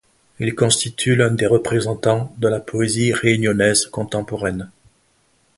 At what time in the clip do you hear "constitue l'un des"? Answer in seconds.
0.55-1.45